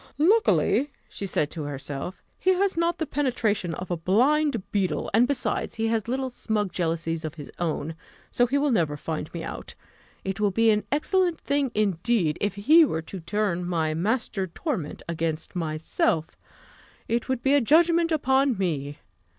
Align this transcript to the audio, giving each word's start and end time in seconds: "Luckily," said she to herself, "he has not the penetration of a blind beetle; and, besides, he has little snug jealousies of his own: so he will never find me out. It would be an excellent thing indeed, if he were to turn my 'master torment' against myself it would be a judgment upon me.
"Luckily," 0.17 0.89
said 1.11 1.29
she 1.29 1.47
to 1.53 1.63
herself, 1.65 2.23
"he 2.39 2.53
has 2.55 2.75
not 2.75 2.97
the 2.97 3.05
penetration 3.05 3.75
of 3.75 3.91
a 3.91 3.97
blind 3.97 4.63
beetle; 4.71 5.11
and, 5.13 5.27
besides, 5.27 5.75
he 5.75 5.89
has 5.89 6.07
little 6.07 6.31
snug 6.31 6.71
jealousies 6.71 7.23
of 7.23 7.35
his 7.35 7.51
own: 7.59 7.93
so 8.31 8.47
he 8.47 8.57
will 8.57 8.71
never 8.71 8.97
find 8.97 9.31
me 9.31 9.43
out. 9.43 9.75
It 10.23 10.39
would 10.39 10.55
be 10.55 10.71
an 10.71 10.87
excellent 10.91 11.39
thing 11.39 11.69
indeed, 11.75 12.39
if 12.41 12.55
he 12.55 12.83
were 12.83 13.03
to 13.03 13.19
turn 13.19 13.63
my 13.63 13.93
'master 13.93 14.47
torment' 14.47 15.03
against 15.07 15.55
myself 15.55 16.29
it 17.07 17.29
would 17.29 17.43
be 17.43 17.53
a 17.53 17.61
judgment 17.61 18.11
upon 18.11 18.57
me. 18.57 18.97